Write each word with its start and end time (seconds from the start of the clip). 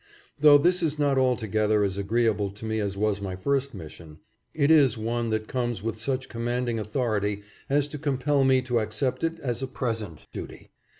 Though 0.39 0.57
this 0.57 0.81
is 0.81 0.97
not 0.97 1.19
altogether 1.19 1.83
as 1.83 1.99
agreeable 1.99 2.49
to 2.49 2.65
me 2.65 2.79
as 2.79 2.97
was 2.97 3.21
my 3.21 3.35
first 3.35 3.75
mission, 3.75 4.17
it 4.51 4.71
is 4.71 4.97
one 4.97 5.29
that 5.29 5.47
comes 5.47 5.83
with 5.83 5.99
such 6.01 6.27
com 6.27 6.43
manding 6.45 6.79
authority 6.79 7.43
as 7.69 7.87
to 7.89 7.99
compel 7.99 8.43
me 8.43 8.63
to 8.63 8.79
accept 8.79 9.23
it 9.23 9.37
as 9.41 9.61
a 9.61 9.67
present 9.67 10.21
duty. 10.33 10.71